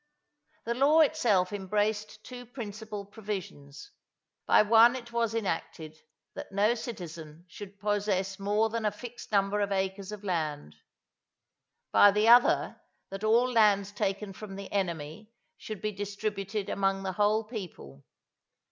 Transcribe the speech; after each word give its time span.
The 0.63 0.73
law 0.73 1.01
itself 1.01 1.53
embraced 1.53 2.23
two 2.23 2.47
principal 2.47 3.05
provisions. 3.05 3.91
By 4.47 4.63
one 4.63 4.95
it 4.95 5.11
was 5.13 5.35
enacted 5.35 5.95
that 6.33 6.51
no 6.51 6.73
citizen 6.73 7.45
should 7.47 7.79
possess 7.79 8.39
more 8.39 8.69
than 8.71 8.83
a 8.83 8.91
fixed 8.91 9.31
number 9.31 9.59
of 9.61 9.71
acres 9.71 10.11
of 10.11 10.23
land; 10.23 10.75
by 11.91 12.09
the 12.09 12.27
other 12.27 12.81
that 13.11 13.23
all 13.23 13.51
lands 13.51 13.91
taken 13.91 14.33
from 14.33 14.55
the 14.55 14.71
enemy 14.71 15.29
should 15.55 15.81
be 15.83 15.91
distributed 15.91 16.67
among 16.67 17.03
the 17.03 17.11
whole 17.13 17.43
people. 17.43 18.03